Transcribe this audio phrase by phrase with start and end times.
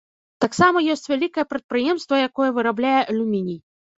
[0.45, 3.59] Таксама ёсць вялікае прадпрыемства, якое вырабляе алюміній.